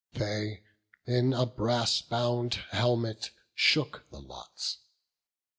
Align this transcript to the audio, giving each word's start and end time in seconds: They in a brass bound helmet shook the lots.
They 0.13 0.63
in 1.05 1.31
a 1.31 1.45
brass 1.45 2.01
bound 2.01 2.55
helmet 2.71 3.29
shook 3.53 4.09
the 4.09 4.17
lots. 4.19 4.79